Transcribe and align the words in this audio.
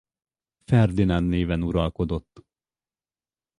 Ferdinánd 0.63 1.27
néven 1.27 1.61
uralkodott. 1.63 2.43